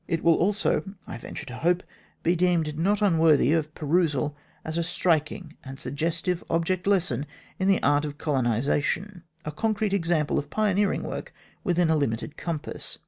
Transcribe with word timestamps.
It 0.07 0.23
will 0.23 0.33
also, 0.33 0.83
I 1.05 1.19
venture 1.19 1.45
to 1.45 1.57
hope, 1.57 1.83
be 2.23 2.35
deemed 2.35 2.75
not 2.79 3.03
unworthy 3.03 3.53
of 3.53 3.75
perusal 3.75 4.35
as 4.65 4.75
a 4.75 4.83
striking 4.83 5.57
and 5.63 5.79
suggestive 5.79 6.43
object 6.49 6.87
lesson 6.87 7.27
in 7.59 7.67
the 7.67 7.83
art 7.83 8.03
of 8.05 8.17
colonisation 8.17 9.21
a 9.45 9.51
concrete 9.51 9.93
example 9.93 10.39
of 10.39 10.49
pioneering 10.49 11.03
work 11.03 11.35
within 11.63 11.91
a 11.91 11.95
limited 11.95 12.35
compass. 12.35 12.97